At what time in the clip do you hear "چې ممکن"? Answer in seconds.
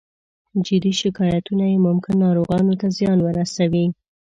1.71-2.15